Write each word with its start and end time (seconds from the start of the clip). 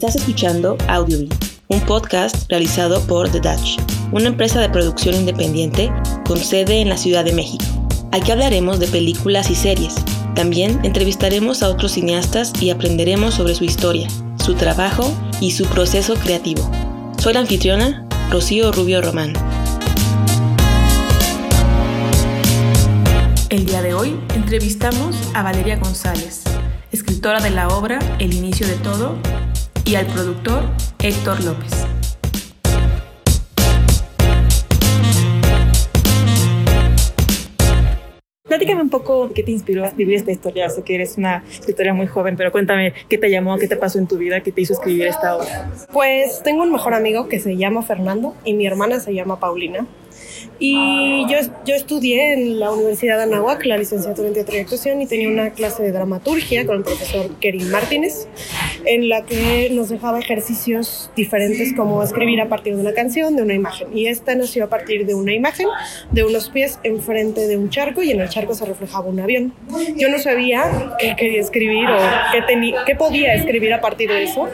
Estás 0.00 0.16
escuchando 0.16 0.78
Audiobee, 0.88 1.28
un 1.68 1.78
podcast 1.82 2.48
realizado 2.48 3.02
por 3.02 3.28
The 3.28 3.38
Dutch, 3.38 3.78
una 4.12 4.28
empresa 4.28 4.58
de 4.58 4.70
producción 4.70 5.14
independiente 5.14 5.92
con 6.24 6.38
sede 6.38 6.80
en 6.80 6.88
la 6.88 6.96
Ciudad 6.96 7.22
de 7.22 7.34
México. 7.34 7.66
Aquí 8.10 8.30
hablaremos 8.30 8.80
de 8.80 8.86
películas 8.86 9.50
y 9.50 9.54
series. 9.54 9.94
También 10.34 10.80
entrevistaremos 10.84 11.62
a 11.62 11.68
otros 11.68 11.92
cineastas 11.92 12.54
y 12.62 12.70
aprenderemos 12.70 13.34
sobre 13.34 13.54
su 13.54 13.64
historia, 13.64 14.08
su 14.42 14.54
trabajo 14.54 15.12
y 15.38 15.50
su 15.50 15.66
proceso 15.66 16.14
creativo. 16.14 16.62
Soy 17.18 17.34
la 17.34 17.40
anfitriona, 17.40 18.08
Rocío 18.30 18.72
Rubio 18.72 19.02
Román. 19.02 19.34
El 23.50 23.66
día 23.66 23.82
de 23.82 23.92
hoy 23.92 24.18
entrevistamos 24.34 25.14
a 25.34 25.42
Valeria 25.42 25.76
González, 25.76 26.40
escritora 26.90 27.42
de 27.42 27.50
la 27.50 27.68
obra 27.68 27.98
El 28.18 28.32
inicio 28.32 28.66
de 28.66 28.76
todo, 28.76 29.18
y 29.84 29.94
al 29.94 30.06
productor 30.06 30.62
Héctor 31.02 31.42
López. 31.44 31.86
Platícame 38.44 38.82
un 38.82 38.90
poco 38.90 39.32
qué 39.32 39.44
te 39.44 39.52
inspiró 39.52 39.84
a 39.84 39.86
escribir 39.86 40.16
esta 40.16 40.32
historia. 40.32 40.68
Sé 40.68 40.82
que 40.82 40.96
eres 40.96 41.16
una 41.16 41.44
escritora 41.48 41.94
muy 41.94 42.08
joven, 42.08 42.36
pero 42.36 42.50
cuéntame 42.50 42.94
qué 43.08 43.16
te 43.16 43.30
llamó, 43.30 43.56
qué 43.58 43.68
te 43.68 43.76
pasó 43.76 43.98
en 43.98 44.08
tu 44.08 44.18
vida, 44.18 44.42
qué 44.42 44.50
te 44.50 44.60
hizo 44.60 44.72
escribir 44.72 45.06
esta 45.06 45.36
obra. 45.36 45.70
Pues 45.92 46.42
tengo 46.42 46.62
un 46.62 46.72
mejor 46.72 46.94
amigo 46.94 47.28
que 47.28 47.38
se 47.38 47.56
llama 47.56 47.82
Fernando 47.82 48.34
y 48.44 48.54
mi 48.54 48.66
hermana 48.66 48.98
se 48.98 49.14
llama 49.14 49.38
Paulina. 49.38 49.86
Y 50.58 51.26
yo, 51.28 51.38
yo 51.64 51.74
estudié 51.74 52.34
en 52.34 52.60
la 52.60 52.70
Universidad 52.70 53.16
de 53.16 53.22
Anáhuac, 53.22 53.64
la 53.64 53.78
licenciatura 53.78 54.28
en 54.28 54.34
teatro 54.34 54.56
y 54.56 54.60
actuación, 54.60 55.00
y 55.00 55.06
tenía 55.06 55.28
una 55.28 55.50
clase 55.50 55.82
de 55.82 55.92
dramaturgia 55.92 56.66
con 56.66 56.76
el 56.76 56.82
profesor 56.82 57.30
Kerin 57.40 57.70
Martínez, 57.70 58.28
en 58.84 59.08
la 59.08 59.24
que 59.24 59.70
nos 59.72 59.88
dejaba 59.88 60.18
ejercicios 60.18 61.10
diferentes 61.16 61.74
como 61.74 62.02
escribir 62.02 62.40
a 62.40 62.48
partir 62.48 62.74
de 62.74 62.80
una 62.80 62.92
canción, 62.92 63.36
de 63.36 63.42
una 63.42 63.54
imagen. 63.54 63.88
Y 63.96 64.06
esta 64.06 64.34
nació 64.34 64.64
a 64.64 64.68
partir 64.68 65.06
de 65.06 65.14
una 65.14 65.32
imagen, 65.32 65.68
de 66.10 66.24
unos 66.24 66.50
pies 66.50 66.78
enfrente 66.82 67.46
de 67.46 67.56
un 67.56 67.70
charco, 67.70 68.02
y 68.02 68.10
en 68.10 68.20
el 68.20 68.28
charco 68.28 68.54
se 68.54 68.64
reflejaba 68.64 69.06
un 69.06 69.20
avión. 69.20 69.52
Yo 69.96 70.08
no 70.08 70.18
sabía 70.18 70.96
qué 70.98 71.14
quería 71.16 71.40
escribir 71.40 71.88
o 71.88 71.98
qué, 72.32 72.74
qué 72.86 72.94
podía 72.94 73.34
escribir 73.34 73.72
a 73.74 73.80
partir 73.80 74.10
de 74.10 74.24
eso. 74.24 74.48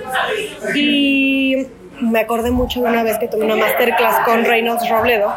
Y 0.74 1.66
me 2.00 2.20
acordé 2.20 2.50
mucho 2.50 2.82
de 2.82 2.88
una 2.88 3.02
vez 3.02 3.18
que 3.18 3.28
tuve 3.28 3.44
una 3.44 3.56
masterclass 3.56 4.24
con 4.24 4.44
Reynolds 4.44 4.88
Robledo, 4.88 5.32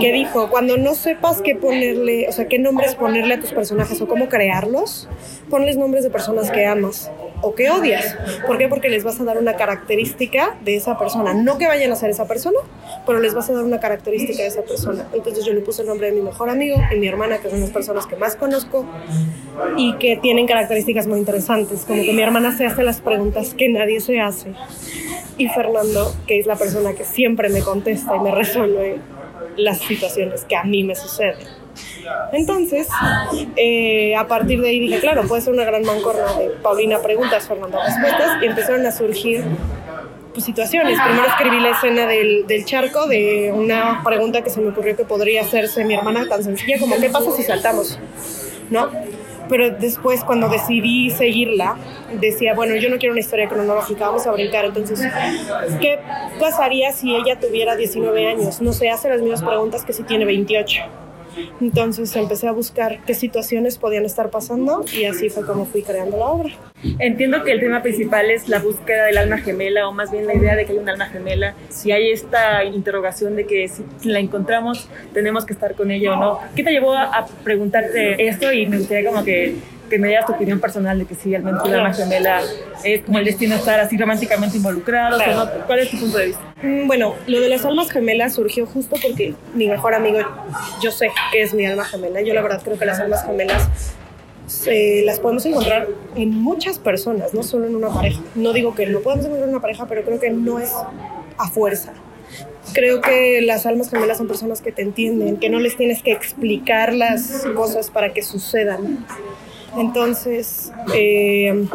que 0.00 0.12
dijo, 0.12 0.50
cuando 0.50 0.76
no 0.76 0.94
sepas 0.94 1.40
qué 1.42 1.54
ponerle, 1.54 2.28
o 2.28 2.32
sea, 2.32 2.48
qué 2.48 2.58
nombres 2.58 2.94
ponerle 2.94 3.34
a 3.34 3.40
tus 3.40 3.52
personajes 3.52 4.00
o 4.00 4.08
cómo 4.08 4.28
crearlos, 4.28 5.08
ponles 5.48 5.76
nombres 5.76 6.02
de 6.04 6.10
personas 6.10 6.50
que 6.50 6.66
amas 6.66 7.10
o 7.42 7.54
que 7.54 7.70
odias. 7.70 8.16
¿Por 8.46 8.58
qué? 8.58 8.68
Porque 8.68 8.88
les 8.88 9.04
vas 9.04 9.20
a 9.20 9.24
dar 9.24 9.38
una 9.38 9.54
característica 9.54 10.56
de 10.64 10.76
esa 10.76 10.98
persona. 10.98 11.34
No 11.34 11.58
que 11.58 11.66
vayan 11.66 11.92
a 11.92 11.96
ser 11.96 12.10
esa 12.10 12.26
persona, 12.26 12.58
pero 13.06 13.20
les 13.20 13.34
vas 13.34 13.48
a 13.50 13.54
dar 13.54 13.64
una 13.64 13.80
característica 13.80 14.42
de 14.42 14.48
esa 14.48 14.62
persona. 14.62 15.06
Entonces 15.12 15.44
yo 15.44 15.52
le 15.52 15.60
puse 15.60 15.82
el 15.82 15.88
nombre 15.88 16.08
de 16.08 16.12
mi 16.12 16.22
mejor 16.22 16.50
amigo 16.50 16.76
y 16.94 16.96
mi 16.96 17.08
hermana, 17.08 17.38
que 17.38 17.50
son 17.50 17.60
las 17.60 17.70
personas 17.70 18.06
que 18.06 18.16
más 18.16 18.36
conozco 18.36 18.84
y 19.76 19.94
que 19.96 20.16
tienen 20.16 20.46
características 20.46 21.06
muy 21.06 21.18
interesantes, 21.18 21.84
como 21.86 22.02
que 22.02 22.12
mi 22.12 22.22
hermana 22.22 22.56
se 22.56 22.66
hace 22.66 22.82
las 22.82 23.00
preguntas 23.00 23.54
que 23.54 23.68
nadie 23.68 24.00
se 24.00 24.20
hace 24.20 24.54
y 25.40 25.48
Fernando, 25.48 26.14
que 26.26 26.38
es 26.38 26.46
la 26.46 26.56
persona 26.56 26.92
que 26.92 27.04
siempre 27.04 27.48
me 27.48 27.60
contesta 27.62 28.14
y 28.14 28.20
me 28.20 28.30
resuelve 28.30 28.98
las 29.56 29.78
situaciones 29.78 30.44
que 30.44 30.54
a 30.54 30.64
mí 30.64 30.84
me 30.84 30.94
suceden. 30.94 31.46
Entonces, 32.32 32.88
eh, 33.56 34.14
a 34.16 34.26
partir 34.26 34.60
de 34.60 34.68
ahí 34.68 34.80
dije, 34.80 35.00
claro, 35.00 35.22
puede 35.26 35.42
ser 35.42 35.52
una 35.52 35.64
gran 35.64 35.82
mancorna 35.82 36.32
de 36.34 36.50
Paulina 36.62 37.00
preguntas, 37.00 37.46
Fernando 37.46 37.78
respuestas, 37.84 38.42
y 38.42 38.46
empezaron 38.46 38.86
a 38.86 38.92
surgir 38.92 39.44
pues, 40.32 40.44
situaciones. 40.44 40.98
Primero 41.00 41.26
escribí 41.26 41.60
la 41.60 41.70
escena 41.70 42.06
del, 42.06 42.46
del, 42.46 42.64
charco, 42.64 43.06
de 43.06 43.52
una 43.54 44.02
pregunta 44.04 44.42
que 44.42 44.50
se 44.50 44.60
me 44.60 44.70
ocurrió 44.70 44.96
que 44.96 45.04
podría 45.04 45.42
hacerse 45.42 45.84
mi 45.84 45.94
hermana 45.94 46.26
tan 46.28 46.42
sencilla 46.44 46.78
como, 46.78 46.96
¿qué 46.96 47.10
pasa 47.10 47.30
si 47.32 47.42
saltamos? 47.42 47.98
¿No? 48.70 48.88
pero 49.50 49.68
después 49.68 50.22
cuando 50.22 50.48
decidí 50.48 51.10
seguirla, 51.10 51.76
decía, 52.20 52.54
bueno, 52.54 52.76
yo 52.76 52.88
no 52.88 52.98
quiero 52.98 53.12
una 53.12 53.20
historia 53.20 53.48
cronológica, 53.48 54.06
vamos 54.06 54.24
a 54.26 54.30
brincar. 54.30 54.64
Entonces, 54.64 55.02
¿qué 55.80 55.98
pasaría 56.38 56.92
si 56.92 57.16
ella 57.16 57.38
tuviera 57.38 57.74
19 57.74 58.28
años? 58.28 58.62
No 58.62 58.72
se 58.72 58.88
hace 58.88 59.08
las 59.08 59.20
mismas 59.20 59.42
preguntas 59.42 59.84
que 59.84 59.92
si 59.92 60.04
tiene 60.04 60.24
28. 60.24 60.82
Entonces 61.60 62.14
empecé 62.16 62.48
a 62.48 62.52
buscar 62.52 63.00
qué 63.04 63.14
situaciones 63.14 63.78
podían 63.78 64.04
estar 64.04 64.30
pasando 64.30 64.84
y 64.92 65.04
así 65.04 65.28
fue 65.28 65.44
como 65.46 65.66
fui 65.66 65.82
creando 65.82 66.16
la 66.18 66.26
obra. 66.26 66.50
Entiendo 66.98 67.44
que 67.44 67.52
el 67.52 67.60
tema 67.60 67.82
principal 67.82 68.30
es 68.30 68.48
la 68.48 68.58
búsqueda 68.58 69.04
del 69.06 69.18
alma 69.18 69.38
gemela 69.38 69.88
o 69.88 69.92
más 69.92 70.10
bien 70.10 70.26
la 70.26 70.34
idea 70.34 70.56
de 70.56 70.64
que 70.64 70.72
hay 70.72 70.78
un 70.78 70.88
alma 70.88 71.06
gemela. 71.06 71.54
Si 71.68 71.92
hay 71.92 72.10
esta 72.10 72.64
interrogación 72.64 73.36
de 73.36 73.46
que 73.46 73.68
si 73.68 73.84
la 74.04 74.18
encontramos 74.18 74.88
tenemos 75.12 75.44
que 75.44 75.52
estar 75.52 75.74
con 75.74 75.90
ella 75.90 76.12
o 76.12 76.16
no. 76.16 76.38
¿Qué 76.56 76.62
te 76.62 76.70
llevó 76.70 76.94
a, 76.94 77.26
preguntarte 77.44 78.26
esto? 78.26 78.52
Y 78.52 78.66
me 78.66 78.78
gustaría 78.78 79.08
como 79.08 79.24
que 79.24 79.54
que 79.90 79.98
me 79.98 80.08
digas 80.08 80.24
tu 80.24 80.32
opinión 80.32 80.60
personal 80.60 80.98
de 80.98 81.04
que 81.04 81.14
si 81.14 81.30
realmente 81.30 81.68
una 81.68 81.78
alma 81.78 81.92
gemela 81.92 82.40
es 82.82 83.02
como 83.02 83.18
el 83.18 83.26
destino 83.26 83.54
de 83.54 83.60
estar 83.60 83.78
así 83.80 83.98
románticamente 83.98 84.56
involucrados. 84.56 85.22
¿Cuál 85.66 85.80
es 85.80 85.90
tu 85.90 85.98
punto 85.98 86.16
de 86.16 86.26
vista? 86.28 86.54
Mm, 86.62 86.86
bueno, 86.86 87.14
lo 87.26 87.40
de 87.40 87.48
las 87.50 87.64
almas 87.66 87.90
gemelas 87.90 88.34
surgió 88.34 88.64
justo 88.64 88.96
porque 89.02 89.34
mi 89.52 89.68
mejor 89.68 89.94
amigo, 89.94 90.20
yo 90.80 90.90
sé 90.90 91.10
que 91.32 91.42
es 91.42 91.52
mi 91.52 91.66
alma 91.66 91.84
gemela. 91.84 92.22
Yo 92.22 92.32
la 92.32 92.40
verdad 92.40 92.62
creo 92.64 92.78
que 92.78 92.86
las 92.86 93.00
almas 93.00 93.26
gemelas 93.26 93.68
las 95.04 95.20
podemos 95.20 95.44
encontrar 95.46 95.88
en 96.16 96.30
muchas 96.30 96.78
personas, 96.78 97.34
no 97.34 97.42
solo 97.42 97.66
en 97.66 97.76
una 97.76 97.88
pareja. 97.88 98.20
No 98.34 98.52
digo 98.52 98.74
que 98.74 98.86
no 98.86 99.00
podemos 99.00 99.26
encontrar 99.26 99.48
en 99.48 99.54
una 99.54 99.62
pareja, 99.62 99.86
pero 99.86 100.02
creo 100.02 100.18
que 100.18 100.30
no 100.30 100.58
es 100.58 100.72
a 101.38 101.48
fuerza. 101.48 101.92
Creo 102.72 103.00
que 103.00 103.40
las 103.42 103.66
almas 103.66 103.90
gemelas 103.90 104.18
son 104.18 104.28
personas 104.28 104.60
que 104.60 104.70
te 104.70 104.82
entienden, 104.82 105.38
que 105.38 105.50
no 105.50 105.58
les 105.58 105.76
tienes 105.76 106.02
que 106.02 106.12
explicar 106.12 106.94
las 106.94 107.46
cosas 107.54 107.90
para 107.90 108.12
que 108.12 108.22
sucedan. 108.22 109.04
Entonces, 109.76 110.72
eh, 110.94 111.66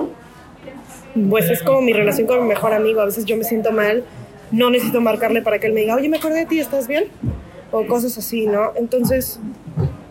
pues 1.30 1.50
es 1.50 1.64
como 1.64 1.82
mi 1.82 1.94
relación 1.94 2.28
con 2.28 2.42
mi 2.42 2.48
mejor 2.48 2.74
amigo. 2.74 3.02
A 3.02 3.06
veces 3.06 3.26
yo 3.26 3.38
me 3.38 3.44
siento 3.44 3.72
mal, 3.72 4.04
no 4.52 4.70
necesito 4.70 5.02
marcarle 5.02 5.42
para 5.42 5.60
que 5.60 5.68
él 5.68 5.74
me 5.74 5.82
diga, 5.82 5.96
oye, 5.96 6.10
me 6.10 6.18
acordé 6.18 6.40
de 6.40 6.46
ti, 6.46 6.60
¿estás 6.60 6.88
bien? 6.88 7.06
O 7.72 7.86
cosas 7.88 8.18
así, 8.18 8.48
¿no? 8.48 8.74
Entonces, 8.76 9.40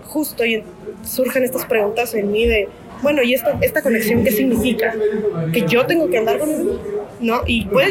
justo 0.04 0.44
y 0.44 0.62
surgen 1.02 1.44
estas 1.44 1.66
preguntas 1.66 2.14
en 2.14 2.32
mí 2.32 2.46
de, 2.46 2.68
bueno, 3.02 3.22
¿y 3.22 3.34
esta, 3.34 3.58
esta 3.60 3.82
conexión 3.82 4.24
qué 4.24 4.30
significa? 4.30 4.94
¿Que 5.52 5.62
yo 5.66 5.84
tengo 5.86 6.08
que 6.08 6.18
andar 6.18 6.38
con 6.38 6.50
él? 6.50 6.78
¿No? 7.20 7.42
Y 7.46 7.66
pues, 7.66 7.90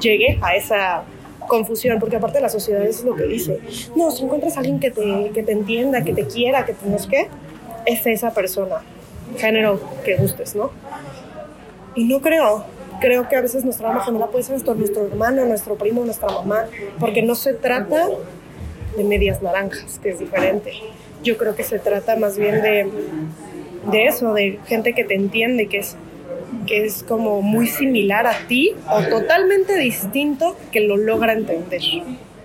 llegué 0.00 0.38
a 0.42 0.56
esa 0.56 1.04
confusión, 1.46 1.98
porque 2.00 2.16
aparte 2.16 2.40
la 2.40 2.48
sociedad 2.48 2.84
es 2.84 3.04
lo 3.04 3.14
que 3.14 3.24
dice. 3.24 3.60
No, 3.96 4.10
si 4.10 4.24
encuentras 4.24 4.56
a 4.56 4.60
alguien 4.60 4.80
que 4.80 4.90
te, 4.90 5.30
que 5.32 5.42
te 5.42 5.52
entienda, 5.52 6.02
que 6.02 6.12
te 6.12 6.26
quiera, 6.26 6.66
que 6.66 6.74
no 6.84 6.98
sé 6.98 7.08
qué, 7.08 7.28
es 7.86 8.04
esa 8.06 8.34
persona 8.34 8.82
género 9.36 9.80
que 10.04 10.16
gustes, 10.16 10.54
¿no? 10.54 10.70
Y 11.94 12.04
no 12.04 12.20
creo, 12.20 12.64
creo 13.00 13.28
que 13.28 13.36
a 13.36 13.40
veces 13.40 13.64
nuestra 13.64 13.88
alma 13.88 14.04
gemela 14.04 14.26
puede 14.28 14.44
ser 14.44 14.52
nuestro, 14.52 14.74
nuestro 14.74 15.06
hermano, 15.06 15.44
nuestro 15.46 15.76
primo, 15.76 16.04
nuestra 16.04 16.28
mamá, 16.28 16.66
porque 16.98 17.22
no 17.22 17.34
se 17.34 17.54
trata 17.54 18.08
de 18.96 19.04
medias 19.04 19.42
naranjas, 19.42 19.98
que 19.98 20.10
es 20.10 20.18
diferente. 20.18 20.72
Yo 21.22 21.36
creo 21.36 21.56
que 21.56 21.64
se 21.64 21.78
trata 21.78 22.16
más 22.16 22.36
bien 22.36 22.62
de, 22.62 22.88
de 23.90 24.06
eso, 24.06 24.34
de 24.34 24.58
gente 24.66 24.92
que 24.94 25.04
te 25.04 25.14
entiende, 25.14 25.66
que 25.66 25.78
es, 25.78 25.96
que 26.66 26.84
es 26.84 27.02
como 27.02 27.42
muy 27.42 27.66
similar 27.66 28.26
a 28.26 28.46
ti 28.46 28.74
o 28.90 29.02
totalmente 29.02 29.76
distinto, 29.76 30.56
que 30.70 30.80
lo 30.80 30.96
logra 30.96 31.32
entender. 31.32 31.82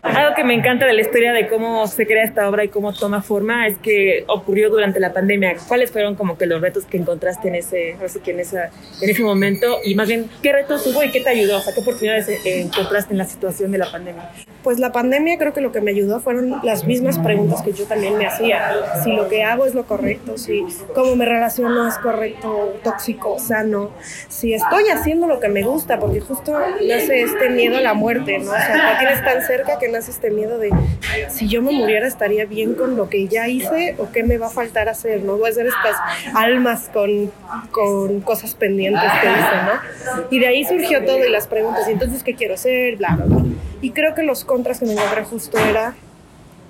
Algo 0.04 0.36
que 0.36 0.44
me 0.44 0.54
encanta 0.54 0.86
de 0.86 0.92
la 0.92 1.00
historia 1.00 1.32
de 1.32 1.48
cómo 1.48 1.88
se 1.88 2.06
crea 2.06 2.26
esta 2.26 2.50
obra 2.50 2.66
y 2.66 2.68
cómo 2.68 2.92
toma 2.92 3.22
forma 3.22 3.68
es 3.68 3.78
que 3.78 4.26
ocurrió 4.28 4.70
durante 4.70 5.00
la 5.00 5.14
pandemia. 5.14 5.56
¿Cuáles 5.66 5.92
fueron 5.92 6.16
como 6.16 6.38
que 6.38 6.46
los 6.46 6.60
retos 6.60 6.84
que 6.84 6.98
encontraste 6.98 7.48
en 7.48 7.56
ese, 7.56 7.96
que 8.22 8.32
en, 8.32 8.42
esa, 8.42 8.70
en 9.02 9.10
ese 9.10 9.24
momento? 9.24 9.80
Y 9.86 9.96
más 9.96 10.10
bien, 10.10 10.30
¿qué 10.42 10.52
retos 10.52 10.86
hubo 10.88 11.02
y 11.04 11.10
qué 11.10 11.22
te 11.22 11.30
ayudó? 11.30 11.58
O 11.58 11.62
sea, 11.62 11.74
¿qué 11.74 11.80
oportunidades 11.80 12.28
encontraste 12.44 13.14
en 13.14 13.18
la 13.18 13.26
situación 13.26 13.72
de 13.72 13.78
la 13.78 13.90
pandemia? 13.90 14.30
Pues 14.64 14.80
la 14.80 14.92
pandemia 14.92 15.38
creo 15.38 15.54
que 15.54 15.60
lo 15.62 15.72
que 15.72 15.82
me 15.82 15.92
ayudó 15.92 16.22
fueron 16.22 16.62
las 16.64 16.86
mismas 16.86 17.20
preguntas 17.20 17.62
que 17.62 17.74
yo 17.74 17.86
también 17.86 18.18
me 18.18 18.26
hacía. 18.26 18.72
Si 19.04 19.12
lo 19.12 19.28
que 19.28 19.44
hago 19.44 19.66
es 19.66 19.76
lo 19.76 19.86
correcto, 19.86 20.38
si 20.38 20.66
cómo 20.96 21.16
me 21.16 21.26
relaciono 21.26 21.88
es 21.88 21.98
correcto, 21.98 22.74
tóxico, 22.84 23.40
sano, 23.40 23.92
si 24.30 24.54
estoy 24.54 24.88
haciendo 24.88 25.28
lo 25.28 25.40
que 25.40 25.50
me 25.50 25.64
gusta, 25.64 26.00
porque 26.00 26.22
justo 26.22 26.58
nace 26.88 27.24
este 27.24 27.50
miedo 27.50 27.78
a 27.78 27.82
la 27.82 27.94
muerte, 27.94 28.40
¿no? 28.40 28.52
O 28.52 28.56
sea, 28.56 28.78
la 28.78 29.00
tienes 29.00 29.24
tan 29.24 29.42
cerca 29.42 29.78
que 29.80 29.90
nace 29.90 30.12
este 30.12 30.32
miedo 30.32 30.58
de 30.58 30.72
si 31.30 31.48
yo 31.48 31.62
me 31.62 31.72
muriera 31.72 32.08
estaría 32.08 32.46
bien 32.46 32.76
con 32.76 32.96
lo 32.96 33.10
que 33.10 33.28
ya 33.28 33.48
hice 33.48 33.96
o 33.98 34.12
qué 34.12 34.24
me 34.24 34.38
va 34.38 34.48
a 34.48 34.50
faltar 34.50 34.88
hacer, 34.88 35.24
¿no? 35.24 35.38
Voy 35.38 35.48
a 35.48 35.52
hacer 35.52 35.68
estas 35.68 35.98
almas 36.36 36.90
con, 36.94 37.32
con 37.72 38.22
cosas 38.22 38.56
pendientes 38.56 39.12
que 39.22 39.28
hice, 39.28 39.56
¿no? 39.66 40.24
Y 40.32 40.40
de 40.40 40.48
ahí 40.48 40.64
surgió 40.64 41.04
todo 41.04 41.26
y 41.26 41.30
las 41.30 41.48
preguntas, 41.48 41.88
¿y 41.88 41.92
entonces 41.92 42.24
qué 42.24 42.36
quiero 42.36 42.54
hacer? 42.54 42.96
Bla, 42.96 43.16
bla, 43.16 43.26
bla. 43.26 43.44
Y 43.84 43.92
creo 43.92 44.16
que 44.16 44.24
los 44.24 44.46
contras 44.46 44.80
que 44.80 44.86
me 44.86 44.94
encontré 44.94 45.26
justo 45.26 45.58
era 45.58 45.94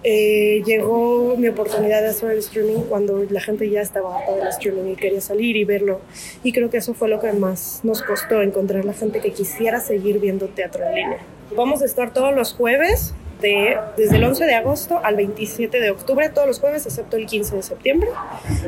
eh, 0.03 0.63
llegó 0.65 1.35
mi 1.37 1.47
oportunidad 1.47 2.01
de 2.01 2.07
hacer 2.07 2.31
el 2.31 2.39
streaming 2.39 2.81
cuando 2.89 3.23
la 3.29 3.39
gente 3.39 3.69
ya 3.69 3.81
estaba 3.81 4.17
harta 4.17 4.35
del 4.35 4.47
streaming 4.47 4.91
y 4.91 4.95
quería 4.95 5.21
salir 5.21 5.55
y 5.55 5.63
verlo. 5.63 6.01
Y 6.43 6.51
creo 6.51 6.71
que 6.71 6.77
eso 6.77 6.95
fue 6.95 7.09
lo 7.09 7.19
que 7.19 7.31
más 7.31 7.81
nos 7.83 8.01
costó, 8.01 8.41
encontrar 8.41 8.83
la 8.83 8.93
gente 8.93 9.21
que 9.21 9.31
quisiera 9.31 9.79
seguir 9.79 10.19
viendo 10.19 10.47
teatro 10.47 10.83
en 10.85 10.95
línea. 10.95 11.19
Vamos 11.55 11.83
a 11.83 11.85
estar 11.85 12.11
todos 12.11 12.33
los 12.33 12.53
jueves, 12.53 13.13
de, 13.39 13.77
desde 13.95 14.15
el 14.17 14.23
11 14.23 14.45
de 14.45 14.55
agosto 14.55 14.99
al 15.03 15.15
27 15.15 15.79
de 15.79 15.91
octubre, 15.91 16.29
todos 16.29 16.47
los 16.47 16.59
jueves, 16.59 16.85
excepto 16.87 17.15
el 17.15 17.27
15 17.27 17.57
de 17.57 17.61
septiembre, 17.61 18.09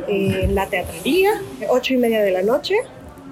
en 0.06 0.54
la 0.54 0.66
teatrería, 0.66 1.32
8 1.68 1.94
y 1.94 1.96
media 1.96 2.22
de 2.22 2.30
la 2.30 2.42
noche. 2.42 2.76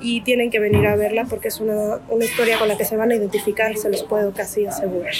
Y 0.05 0.21
tienen 0.21 0.51
que 0.51 0.61
venir 0.61 0.87
a 0.87 0.97
verla 0.97 1.25
porque 1.25 1.49
es 1.49 1.61
una, 1.61 1.99
una 2.11 2.25
historia 2.25 2.59
con 2.59 2.69
la 2.69 2.77
que 2.77 2.85
se 2.85 2.95
van 2.95 3.11
a 3.11 3.15
identificar, 3.15 3.75
se 3.79 3.89
los 3.89 4.03
puedo 4.03 4.33
casi 4.33 4.67
asegurar. 4.67 5.15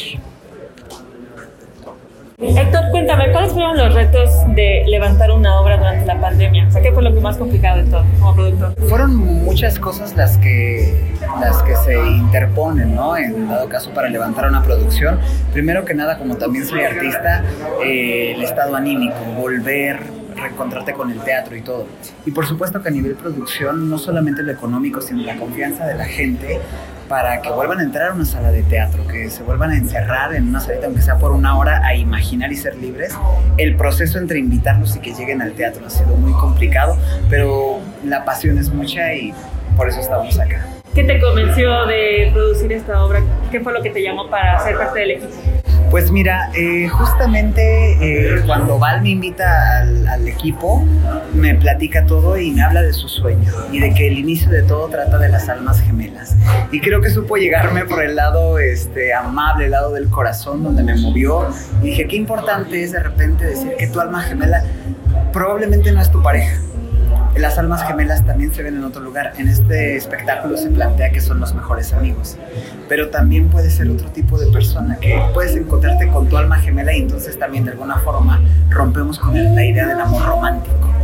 Héctor, 2.37 2.91
cuéntame, 2.91 3.33
¿cuáles 3.33 3.53
fueron 3.53 3.79
los 3.79 3.95
retos 3.95 4.31
de 4.55 4.85
levantar 4.87 5.31
una 5.31 5.59
obra 5.59 5.79
durante 5.79 6.05
la 6.05 6.21
pandemia? 6.21 6.67
O 6.69 6.71
sea, 6.71 6.83
¿qué 6.83 6.93
fue 6.93 7.03
lo 7.03 7.15
que 7.15 7.21
más 7.21 7.39
complicado 7.39 7.83
de 7.83 7.91
todo 7.91 8.05
como 8.19 8.35
productor? 8.35 8.75
Fueron 8.89 9.17
muchas 9.17 9.79
cosas 9.79 10.15
las 10.17 10.37
que, 10.37 11.01
las 11.41 11.63
que 11.63 11.77
se 11.77 11.95
interponen, 12.07 12.95
¿no? 12.95 13.17
En 13.17 13.49
dado 13.49 13.69
caso 13.71 13.91
para 13.91 14.09
levantar 14.09 14.49
una 14.49 14.63
producción. 14.63 15.19
Primero 15.53 15.87
que 15.87 15.95
nada, 15.95 16.19
como 16.19 16.37
también 16.37 16.67
soy 16.67 16.83
artista, 16.83 17.43
eh, 17.83 18.35
el 18.35 18.43
estado 18.43 18.77
anímico, 18.77 19.17
volver, 19.39 20.01
reencontrarte 20.37 20.93
con 20.93 21.11
el 21.11 21.21
teatro 21.21 21.57
y 21.57 21.63
todo. 21.63 21.87
Y 22.27 22.31
por 22.31 22.47
supuesto 22.47 22.83
que 22.83 22.89
a 22.89 22.93
nivel 22.93 23.15
producción, 23.15 23.89
no 23.89 23.99
solamente 23.99 24.43
lo 24.43 24.53
económico, 24.53 25.01
sino 25.01 25.23
la 25.23 25.37
confianza 25.37 25.87
de 25.87 25.95
la 25.95 26.05
gente 26.05 26.61
para 27.09 27.43
que 27.43 27.51
vuelvan 27.51 27.81
a 27.81 27.83
entrar 27.83 28.11
a 28.11 28.15
una 28.15 28.25
sala 28.25 28.51
de 28.51 28.63
teatro, 28.63 29.07
que 29.07 29.29
se 29.31 29.43
vuelvan 29.43 29.71
a 29.71 29.77
encerrar 29.77 30.35
en 30.35 30.49
una 30.49 30.61
salita, 30.61 30.87
aunque 30.87 31.03
sea 31.03 31.19
por 31.19 31.33
una 31.33 31.57
hora, 31.59 31.83
a 31.85 31.95
imaginar 31.95 32.51
y 32.53 32.57
ser 32.57 32.77
libres. 32.77 33.15
El 33.59 33.77
proceso 33.77 34.19
entre 34.19 34.39
invitarlos 34.39 34.97
y 34.97 35.01
que 35.01 35.13
lleguen 35.13 35.43
al 35.43 35.53
teatro 35.53 35.87
ha 35.87 35.91
sido 35.91 36.17
muy 36.17 36.33
complicado, 36.33 36.97
pero 37.29 37.79
la 38.05 38.25
pasión 38.25 38.59
es 38.59 38.71
mucha 38.71 39.15
y 39.15 39.35
por 39.77 39.89
eso 39.89 40.01
estamos 40.01 40.39
acá. 40.39 40.67
¿Qué 40.95 41.03
te 41.03 41.21
convenció 41.21 41.87
de 41.87 42.31
producir 42.33 42.73
esta 42.73 43.05
obra? 43.05 43.21
¿Qué 43.51 43.61
fue 43.61 43.73
lo 43.73 43.83
que 43.83 43.91
te 43.91 44.01
llamó 44.03 44.31
para 44.31 44.61
ser 44.61 44.77
parte 44.77 45.01
del 45.01 45.11
equipo? 45.13 45.64
Pues 45.95 46.11
mira, 46.11 46.51
eh, 46.55 46.89
justamente 46.89 47.93
eh, 48.01 48.43
cuando 48.45 48.81
Val 48.81 49.01
me 49.03 49.11
invita 49.11 49.79
al, 49.79 50.27
equipo, 50.27 50.85
me 51.33 51.55
platica 51.55 52.05
todo 52.05 52.37
y 52.37 52.51
me 52.51 52.65
habla 52.65 52.83
de 52.83 52.93
su 52.93 53.09
sueño 53.09 53.49
y 53.71 53.79
de 53.79 53.95
que 53.95 54.09
el 54.09 54.19
inicio 54.19 54.51
de 54.51 54.65
todo 54.65 54.89
trata 54.89 55.19
de 55.19 55.29
las 55.29 55.49
almas 55.49 55.81
gemelas. 55.81 56.35
Y 56.73 56.81
creo 56.81 57.01
que 57.01 57.11
supo 57.11 57.37
llegarme 57.37 57.85
por 57.85 58.03
el 58.03 58.17
lado 58.17 58.59
este, 58.59 59.15
amable, 59.15 59.67
el 59.67 59.71
lado 59.71 59.93
del 59.93 60.11
corazón, 60.11 60.65
donde 60.65 60.83
me 60.83 60.97
movió. 60.97 61.47
Y 61.81 61.91
dije, 61.91 62.09
qué 62.09 62.17
importante 62.17 62.83
es 62.83 62.91
de 62.91 62.99
repente 62.99 63.45
decir 63.47 63.77
que 63.79 63.87
tu 63.87 64.01
alma 64.01 64.21
gemela 64.21 64.65
probablemente 65.33 65.93
no 65.93 66.01
es 66.01 66.11
tu 66.11 66.21
pareja 66.21 66.59
las 67.37 67.59
almas 67.59 67.83
gemelas 67.87 68.25
también 68.25 68.55
se 68.55 68.63
ven 68.63 68.77
en 68.77 68.85
otro 68.85 69.01
lugar. 69.03 69.33
En 69.39 69.49
este 69.49 69.97
espectáculo 69.97 70.57
se 70.57 70.71
plantea 70.71 71.11
que 71.11 71.21
son 71.21 71.41
los 71.41 71.55
mejores 71.55 71.93
amigos, 71.93 72.37
pero 72.89 73.11
también 73.11 73.49
puede 73.49 73.71
ser 73.71 73.91
otro 73.91 74.09
tipo 74.11 74.39
de 74.39 74.47
persona 74.53 74.97
que 75.01 75.21
puedes 75.33 75.57
encontrarte 75.57 76.09
con 76.09 76.29
tu 76.29 76.37
alma 76.37 76.57
gemela 76.57 76.95
y 76.95 77.01
entonces 77.01 77.39
también 77.39 77.65
de 77.65 77.73
alguna 77.73 77.97
forma 77.99 78.41
rompemos 78.71 79.19
con 79.19 79.35
la 79.35 79.65
idea 79.65 79.87
del 79.89 80.01
amor 80.01 80.25
romántico. 80.25 80.95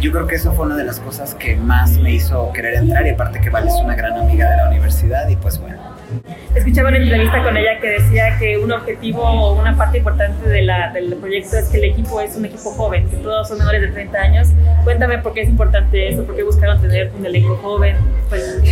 Yo 0.00 0.12
creo 0.12 0.26
que 0.26 0.36
eso 0.36 0.52
fue 0.52 0.66
una 0.66 0.76
de 0.76 0.84
las 0.84 1.00
cosas 1.00 1.34
que 1.34 1.56
más 1.56 1.92
me 1.98 2.12
hizo 2.12 2.52
querer 2.52 2.74
entrar 2.74 3.06
y 3.06 3.10
aparte 3.10 3.40
que 3.40 3.50
Val 3.50 3.66
es 3.66 3.74
una 3.82 3.94
gran 3.94 4.12
amiga 4.18 4.50
de 4.50 4.56
la 4.56 4.68
universidad 4.68 5.28
y 5.28 5.36
pues 5.36 5.58
bueno, 5.58 5.78
Escuchaba 6.54 6.88
una 6.88 6.98
entrevista 6.98 7.42
con 7.42 7.56
ella 7.56 7.78
que 7.80 7.88
decía 7.88 8.38
que 8.38 8.56
un 8.56 8.72
objetivo 8.72 9.22
o 9.22 9.60
una 9.60 9.76
parte 9.76 9.98
importante 9.98 10.48
de 10.48 10.62
la, 10.62 10.90
del 10.92 11.14
proyecto 11.16 11.56
es 11.56 11.68
que 11.68 11.78
el 11.78 11.84
equipo 11.84 12.20
es 12.20 12.36
un 12.36 12.44
equipo 12.44 12.70
joven, 12.70 13.08
que 13.08 13.16
todos 13.16 13.48
son 13.48 13.58
menores 13.58 13.82
de 13.82 13.88
30 13.88 14.18
años. 14.18 14.48
Cuéntame 14.84 15.18
por 15.18 15.34
qué 15.34 15.42
es 15.42 15.48
importante 15.48 16.08
eso, 16.08 16.24
por 16.24 16.36
qué 16.36 16.42
buscaron 16.44 16.80
tener 16.80 17.12
un 17.18 17.26
elenco 17.26 17.56
joven. 17.56 17.96
Pues, 18.28 18.62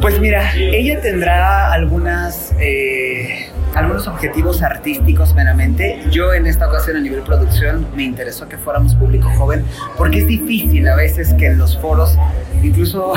pues 0.00 0.20
mira, 0.20 0.54
ella 0.54 1.00
tendrá 1.00 1.72
algunas, 1.72 2.54
eh, 2.58 3.48
algunos 3.74 4.06
objetivos 4.08 4.62
artísticos 4.62 5.34
meramente. 5.34 5.95
Yo 6.10 6.32
en 6.32 6.46
esta 6.46 6.68
ocasión 6.68 6.96
a 6.96 7.00
nivel 7.00 7.22
producción 7.22 7.86
me 7.94 8.04
interesó 8.04 8.48
que 8.48 8.56
fuéramos 8.56 8.94
público 8.94 9.28
joven 9.36 9.64
porque 9.96 10.20
es 10.20 10.26
difícil 10.26 10.86
a 10.88 10.96
veces 10.96 11.34
que 11.34 11.46
en 11.46 11.58
los 11.58 11.76
foros 11.78 12.16
incluso 12.62 13.12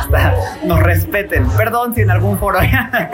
hasta 0.00 0.34
nos 0.64 0.80
respeten. 0.80 1.46
Perdón 1.56 1.94
si 1.94 2.02
en 2.02 2.10
algún 2.10 2.38
foro 2.38 2.58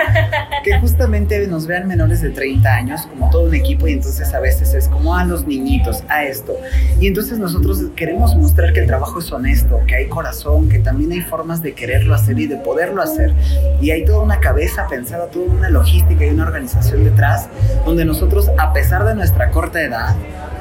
que 0.64 0.78
justamente 0.80 1.46
nos 1.46 1.66
vean 1.66 1.86
menores 1.86 2.20
de 2.22 2.30
30 2.30 2.68
años 2.68 3.06
como 3.06 3.30
todo 3.30 3.44
un 3.44 3.54
equipo 3.54 3.86
y 3.86 3.92
entonces 3.92 4.32
a 4.34 4.40
veces 4.40 4.74
es 4.74 4.88
como 4.88 5.14
a 5.14 5.24
los 5.24 5.46
niñitos, 5.46 6.02
a 6.08 6.24
esto. 6.24 6.56
Y 7.00 7.06
entonces 7.06 7.38
nosotros 7.38 7.82
queremos 7.94 8.34
mostrar 8.36 8.72
que 8.72 8.80
el 8.80 8.86
trabajo 8.86 9.18
es 9.18 9.30
honesto, 9.32 9.80
que 9.86 9.96
hay 9.96 10.08
corazón, 10.08 10.68
que 10.68 10.78
también 10.78 11.12
hay 11.12 11.20
formas 11.20 11.62
de 11.62 11.74
quererlo 11.74 12.14
hacer 12.14 12.38
y 12.38 12.46
de 12.46 12.56
poderlo 12.56 13.02
hacer. 13.02 13.32
Y 13.80 13.90
hay 13.90 14.04
toda 14.04 14.20
una 14.20 14.40
cabeza 14.40 14.86
pensada, 14.88 15.26
toda 15.26 15.46
una 15.46 15.70
logística 15.70 16.24
y 16.24 16.30
una 16.30 16.44
organización 16.44 17.04
detrás, 17.04 17.48
donde 17.84 18.04
nosotros, 18.04 18.50
a 18.58 18.72
pesar 18.72 19.04
de 19.04 19.14
nuestra 19.14 19.50
corta 19.50 19.82
edad, 19.82 20.14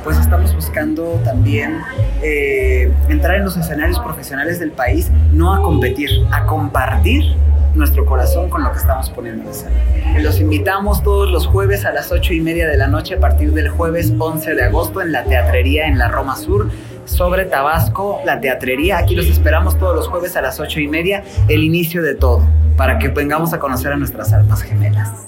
pues 0.05 0.19
estamos 0.19 0.53
buscando 0.53 1.19
también 1.23 1.79
eh, 2.21 2.91
entrar 3.09 3.37
en 3.37 3.43
los 3.43 3.57
escenarios 3.57 3.99
profesionales 3.99 4.59
del 4.59 4.69
país, 4.69 5.09
no 5.33 5.51
a 5.51 5.63
competir, 5.63 6.14
a 6.31 6.45
compartir 6.45 7.35
nuestro 7.75 8.05
corazón 8.05 8.49
con 8.49 8.63
lo 8.63 8.71
que 8.71 8.77
estamos 8.77 9.09
poniendo 9.09 9.43
en 9.43 9.49
escena. 9.49 10.19
Los 10.19 10.39
invitamos 10.39 11.03
todos 11.03 11.29
los 11.29 11.45
jueves 11.45 11.85
a 11.85 11.91
las 11.91 12.11
8 12.11 12.33
y 12.33 12.41
media 12.41 12.67
de 12.67 12.77
la 12.77 12.87
noche 12.87 13.15
a 13.15 13.19
partir 13.19 13.51
del 13.53 13.69
jueves 13.69 14.13
11 14.17 14.55
de 14.55 14.63
agosto 14.63 15.01
en 15.01 15.11
la 15.11 15.23
Teatrería 15.23 15.87
en 15.87 15.97
la 15.97 16.07
Roma 16.07 16.35
Sur 16.35 16.69
sobre 17.05 17.45
Tabasco, 17.45 18.19
la 18.25 18.39
teatrería. 18.39 18.97
Aquí 18.97 19.15
los 19.15 19.27
esperamos 19.27 19.77
todos 19.77 19.95
los 19.95 20.07
jueves 20.07 20.35
a 20.35 20.41
las 20.41 20.59
8 20.59 20.79
y 20.79 20.87
media, 20.87 21.23
el 21.47 21.63
inicio 21.63 22.01
de 22.01 22.15
todo, 22.15 22.41
para 22.77 22.99
que 22.99 23.07
vengamos 23.09 23.53
a 23.53 23.59
conocer 23.59 23.93
a 23.93 23.95
nuestras 23.95 24.33
almas 24.33 24.61
gemelas. 24.61 25.27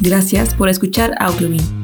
Gracias 0.00 0.54
por 0.54 0.68
escuchar 0.68 1.14
Audiobin, 1.18 1.83